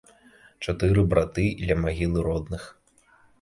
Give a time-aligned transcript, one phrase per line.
[0.63, 2.65] Чатыры браты ля магілы родных.